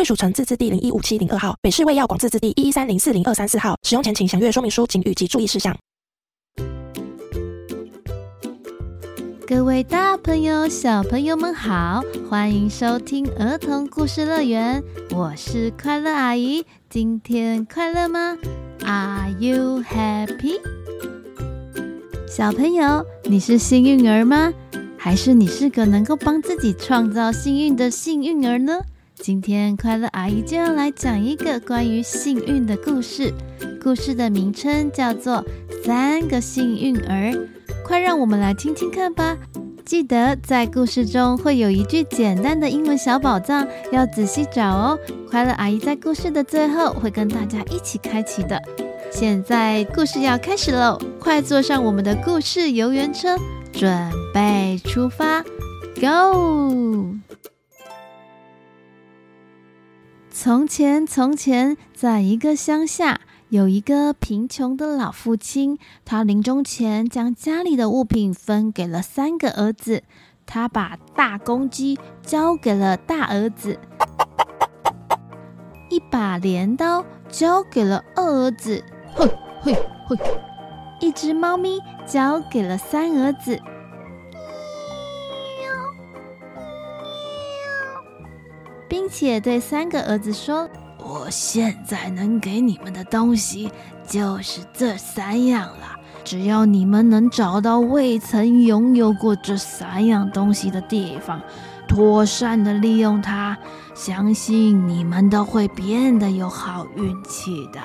[0.00, 3.76] 卫署城自治地零一五七零二号，北市卫药广字字第一一三零四零二三四号。
[3.82, 5.76] 使用前请详阅说明书、请及注意事项。
[9.46, 12.00] 各位大朋友、小朋友们好，
[12.30, 16.64] 欢迎收听儿童故事乐园，我是快乐阿姨。
[16.88, 18.38] 今天快乐吗
[18.86, 20.58] ？Are you happy？
[22.26, 24.50] 小朋友，你是幸运儿吗？
[24.96, 28.80] 还是你是个能够帮自己创造幸运的幸运儿呢？
[29.22, 33.30] 今天快乐阿姨就要来讲一个关于幸运的故事，
[33.82, 35.44] 故事的名称叫做
[35.84, 37.30] 《三个幸运儿》。
[37.84, 39.36] 快让我们来听听看吧！
[39.84, 44.98] 记得在故事中会有一句简单的英文小宝藏，要仔细找哦。
[45.28, 48.60] 快乐阿姨在故事的最后会跟大家一起开启的。
[49.12, 53.36] 现在故事要开始喽，快坐上我们的故事游园车，
[53.70, 55.42] 准备出发
[56.00, 57.16] ，Go！
[60.42, 70.02] 从前，从前，在一个乡下，有一个贫穷的老父亲，他临终前将家里的物品分给了三个儿子，
[70.46, 73.78] 他把大公鸡交给了大儿子，
[75.90, 78.82] 一把镰刀交给了二儿子。
[79.14, 79.30] 嘿，
[79.60, 79.74] 嘿，
[80.08, 80.16] 嘿！
[81.00, 83.60] 一只猫咪交给了三儿子，
[88.90, 93.70] 并且对三个儿子说：“我现在能给你们的东西
[94.04, 95.96] 就是这三样了。
[96.24, 101.40] 只要你们能找到未曾拥有过这三样东西的地方，
[101.86, 103.56] 妥善的利用它，
[103.94, 107.78] 相信你们都会变得有好运气的。”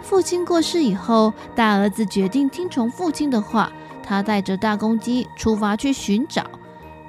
[0.00, 3.72] 父亲过世以后，大儿子决定听从父亲的话。
[4.00, 6.42] 他带着大公鸡出发去寻找，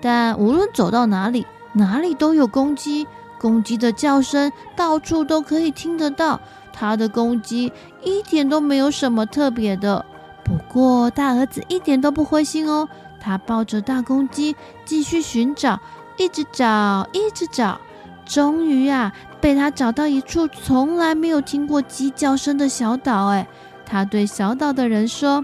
[0.02, 1.48] 但无论走到哪里，
[1.80, 3.08] 哪里都有公鸡。
[3.40, 6.40] 公鸡的叫声到处都可以听得到。
[6.74, 7.72] 他的公鸡
[8.04, 10.06] 一点都没有什么特别的。
[10.44, 12.88] 不过大儿子一点都不灰心哦，
[13.20, 15.80] 他抱着大公鸡继续寻找，
[16.18, 17.80] 一直找，一直找。
[18.26, 19.12] 终于啊，
[19.42, 23.28] 被他找到一处从来没有听过鸡叫声的小岛。
[23.28, 23.48] 哎，
[23.86, 25.44] 他对小岛的人说：“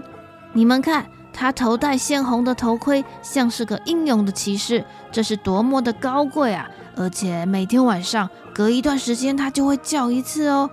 [0.52, 1.06] 你们看，
[1.38, 4.82] 他头戴鲜红的头盔，像是个英勇的骑士，
[5.12, 6.66] 这是多么的高贵啊！
[6.96, 10.70] 而且每天晚上隔一段时间，他就会叫一次哦。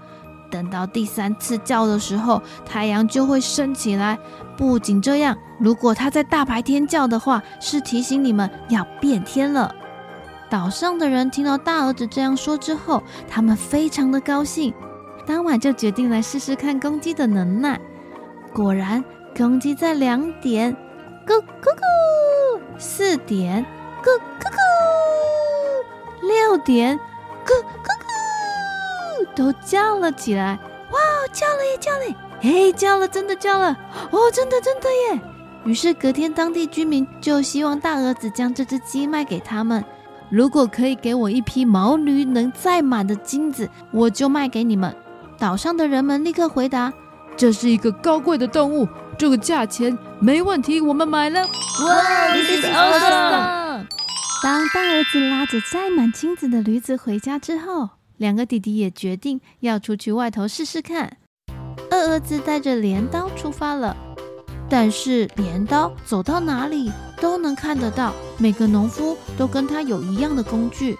[0.49, 4.17] 等到第三次叫的时候，太阳就会升起来。
[4.55, 9.75] 不仅这样，如果他在大白天叫的话，是提醒你们要变天了。”
[10.49, 14.73] 岛上的人听到大儿子这样说之后，他们非常的高兴，
[15.27, 17.77] 当晚就决定来试试看公鸡的能耐。
[18.53, 19.03] 果然，
[19.35, 20.75] 公鸡在两点，
[21.25, 23.65] 咕咕咕；四点，
[24.03, 24.07] 咕
[24.39, 24.57] 咕咕；
[26.27, 26.97] 六点，
[27.43, 30.59] 咕咕咕，都叫了起来。
[30.91, 30.99] 哇，
[31.31, 32.15] 叫了耶，叫了耶！
[32.41, 33.75] 嘿，叫了，真的叫了！
[34.11, 35.21] 哦，真的，真的耶！
[35.65, 39.83] 于是隔天，当地居民就希望大儿子将这只鸡卖给他们。
[40.29, 44.95] 如果可以给我一匹毛驴能载满的金子，我就卖给你们。
[45.39, 46.93] 岛上的人们立刻回答
[47.35, 48.87] ：“这是一个高贵的动物，
[49.17, 51.41] 这个价钱没问题，我们买了。”
[51.85, 53.85] 哇，This is awesome！
[54.43, 61.17] 当大儿子拉着载满金子的驴子回家之后，两个弟弟也决定要出去外头试试看。
[61.89, 63.95] 二儿子带着镰刀出发了。
[64.69, 66.91] 但是镰刀走到哪里
[67.21, 70.97] 都能看得到，每个农夫都跟他有一样的工具，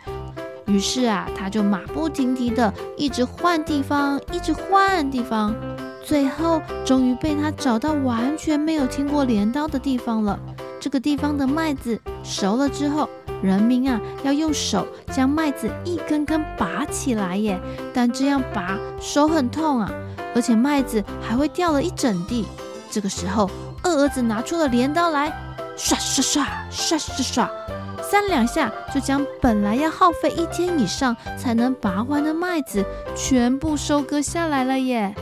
[0.67, 5.55] 于是啊，他就马不停蹄的一直换地方，一直换地方，
[6.03, 10.37] 最后终于被他找到完全没有听过镰刀的地方了。
[10.79, 13.07] 这个地方的麦子熟了之后，
[13.41, 17.57] 人民啊要用手将麦子一根根拔起来耶，
[17.93, 19.89] 但这样拔手很痛啊，
[20.35, 22.45] 而且麦子还会掉了一整地。
[22.91, 23.49] 这个时候，
[23.81, 25.31] 二儿子拿出了镰刀来，
[25.77, 27.49] 刷刷刷刷刷刷，
[28.01, 32.85] 三两下就将本来要耗费一天以上才能拔完的麦子
[33.15, 35.15] 全部收割下来了耶！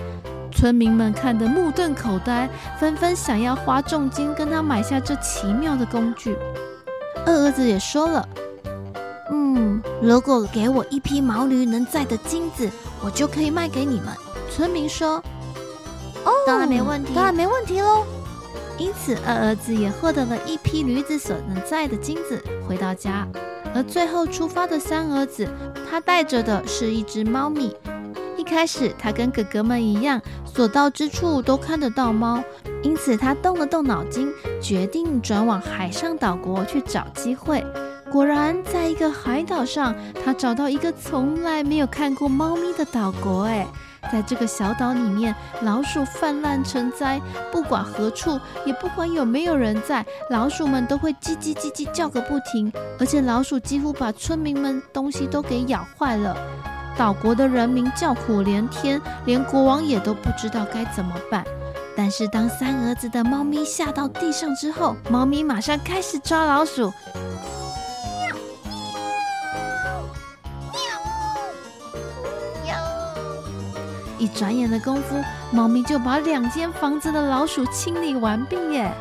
[0.51, 2.49] 村民们看得目瞪口呆，
[2.79, 6.35] 纷纷想要花重金跟他买下这奇妙的工具。
[7.25, 8.27] 二儿子也说了
[9.31, 12.69] ：“嗯，如果给我一批毛驴能载的金子，
[13.03, 14.07] 我就可以卖给你们。
[14.49, 15.23] 村民说
[16.25, 18.03] ：“哦，当然没问题，当然没问题喽。”
[18.77, 23.27] 因此，二儿子也获得了一批驴子所能载的金子，回到家。
[23.73, 25.47] 而最后出发的三儿子，
[25.89, 27.73] 他带着的是一只猫咪。
[28.51, 32.43] 开始，他跟哥哥们一样，所到之处都看得到猫，
[32.83, 34.29] 因此他动了动脑筋，
[34.61, 37.65] 决定转往海上岛国去找机会。
[38.11, 39.95] 果然，在一个海岛上，
[40.25, 43.43] 他找到一个从来没有看过猫咪的岛国。
[43.43, 43.65] 哎，
[44.11, 47.21] 在这个小岛里面，老鼠泛滥成灾，
[47.53, 52.69] 不管何处，也不管有没有人在，老鼠们都会叽叽叽叽叫个不停。
[52.99, 56.35] 而且，老鼠几乎把村民们东西都给咬坏了。
[56.97, 61.43] 岛国的人民叫苦连天，连国王也都不知道该怎么办。
[61.95, 66.91] 但是，当三儿子的猫咪下到地上之后，猫咪马上开始抓老鼠。
[74.17, 75.21] 一转眼的功夫，
[75.51, 78.93] 猫咪就把两间房子的老鼠清理完毕耶。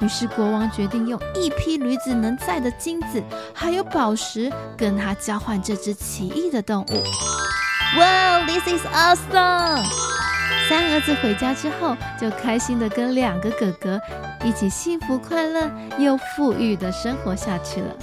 [0.00, 3.22] 于是国王决定用一批驴子能载的金子，
[3.54, 7.02] 还有宝石，跟他交换这只奇异的动物。
[7.96, 9.82] Wow,，This is awesome！
[10.68, 14.00] 三儿子回家之后，就开心的跟两个哥哥
[14.44, 17.94] 一起幸福快乐又富裕的生活下去了。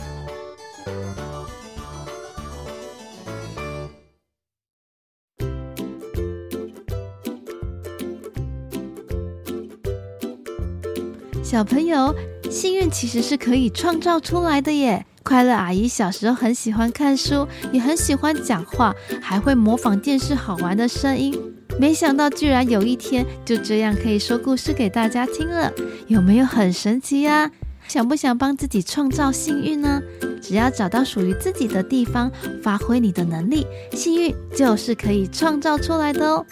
[11.54, 12.16] 小朋友，
[12.50, 15.06] 幸运其实是可以创造出来的耶！
[15.22, 18.92] 快乐阿姨小时候很喜欢看书，也很喜欢讲话，
[19.22, 21.40] 还会模仿电视好玩的声音。
[21.80, 25.72] 没想到居然有一天就这样可以说故事给大家听了，
[26.08, 27.52] 有没有很神奇呀？
[27.88, 30.02] 想不想帮自己创造幸运呢？
[30.42, 32.32] 只要找到属于自己的地方，
[32.64, 36.44] 发挥你的能力，幸运就是可以创造出来的哦。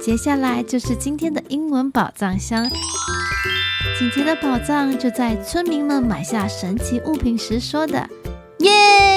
[0.00, 2.70] 接下来就是今天的英文宝藏箱。
[3.98, 8.08] 今天的宝藏就在村民们买下神奇物品时说的
[8.60, 8.70] ：“耶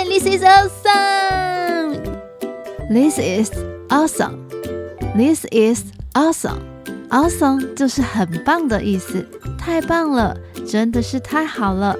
[0.06, 2.00] ，This is awesome!
[2.89, 3.51] This is
[3.89, 4.39] awesome!
[5.16, 5.83] This is
[6.13, 6.62] awesome!
[7.12, 9.24] Awesome 就是很棒的意思，
[9.56, 10.36] 太棒了，
[10.68, 11.95] 真的是太好了。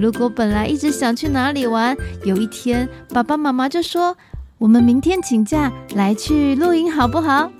[0.00, 4.16] 如果本来一直想去哪里玩，有一天爸爸妈妈就说：
[4.56, 7.50] 我们明天请假来去露营好不好？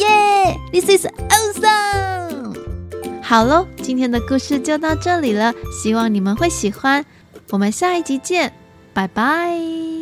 [0.00, 1.51] 耶，This is awesome!”
[3.22, 7.04] 好喽，今天的故事就到这里了，希望你们会喜欢。
[7.50, 8.52] 我们下一集见，
[8.92, 10.01] 拜拜。